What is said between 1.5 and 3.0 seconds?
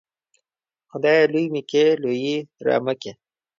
مې کې، لويي رامه